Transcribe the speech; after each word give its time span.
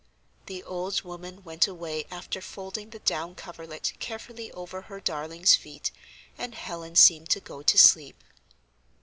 The 0.47 0.63
old 0.63 1.03
woman 1.03 1.43
went 1.43 1.67
away 1.67 2.05
after 2.09 2.41
folding 2.41 2.89
the 2.89 2.97
down 2.97 3.35
coverlet 3.35 3.93
carefully 3.99 4.51
over 4.53 4.81
her 4.81 4.99
darling's 4.99 5.53
feet, 5.53 5.91
and 6.39 6.55
Helen 6.55 6.95
seemed 6.95 7.29
to 7.29 7.39
go 7.39 7.61
to 7.61 7.77
sleep. 7.77 8.23